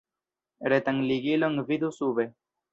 Retan 0.73 1.03
ligilon 1.11 1.63
vidu 1.71 1.95
sube. 2.01 2.29